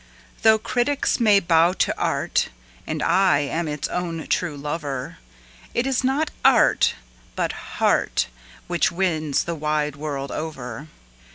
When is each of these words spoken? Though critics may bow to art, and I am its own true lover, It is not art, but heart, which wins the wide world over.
Though 0.41 0.57
critics 0.57 1.19
may 1.19 1.39
bow 1.39 1.73
to 1.73 1.95
art, 1.95 2.49
and 2.87 3.03
I 3.03 3.37
am 3.41 3.67
its 3.67 3.87
own 3.89 4.25
true 4.29 4.57
lover, 4.57 5.19
It 5.75 5.85
is 5.85 6.03
not 6.03 6.31
art, 6.43 6.95
but 7.35 7.51
heart, 7.77 8.25
which 8.65 8.91
wins 8.91 9.43
the 9.43 9.53
wide 9.53 9.95
world 9.95 10.31
over. 10.31 10.87